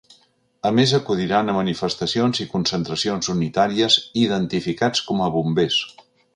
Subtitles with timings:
[0.69, 5.81] A més, acudiran a manifestacions i concentracions unitàries ‘identificats com a bombers’.